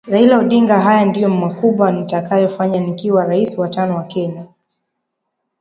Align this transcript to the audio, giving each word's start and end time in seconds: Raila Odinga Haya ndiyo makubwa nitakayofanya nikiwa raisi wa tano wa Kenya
Raila 0.07 0.37
Odinga 0.39 0.79
Haya 0.79 1.05
ndiyo 1.05 1.29
makubwa 1.29 1.91
nitakayofanya 1.91 2.79
nikiwa 2.79 3.25
raisi 3.25 3.61
wa 3.61 3.69
tano 3.69 3.95
wa 3.95 4.03
Kenya 4.03 4.45